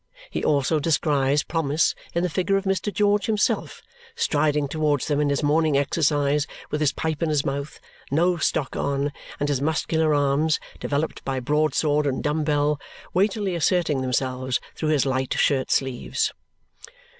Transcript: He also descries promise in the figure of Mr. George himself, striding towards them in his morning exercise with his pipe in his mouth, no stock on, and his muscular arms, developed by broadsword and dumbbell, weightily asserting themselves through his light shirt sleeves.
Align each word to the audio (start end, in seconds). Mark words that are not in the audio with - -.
He 0.31 0.43
also 0.43 0.79
descries 0.79 1.43
promise 1.43 1.93
in 2.15 2.23
the 2.23 2.29
figure 2.31 2.57
of 2.57 2.63
Mr. 2.63 2.91
George 2.91 3.27
himself, 3.27 3.83
striding 4.15 4.67
towards 4.67 5.05
them 5.05 5.19
in 5.21 5.29
his 5.29 5.43
morning 5.43 5.77
exercise 5.77 6.47
with 6.71 6.81
his 6.81 6.91
pipe 6.91 7.21
in 7.21 7.29
his 7.29 7.45
mouth, 7.45 7.79
no 8.09 8.37
stock 8.37 8.75
on, 8.75 9.11
and 9.39 9.47
his 9.47 9.61
muscular 9.61 10.11
arms, 10.15 10.59
developed 10.79 11.23
by 11.23 11.39
broadsword 11.39 12.07
and 12.07 12.23
dumbbell, 12.23 12.81
weightily 13.13 13.53
asserting 13.53 14.01
themselves 14.01 14.59
through 14.73 14.89
his 14.89 15.05
light 15.05 15.35
shirt 15.37 15.69
sleeves. 15.69 16.33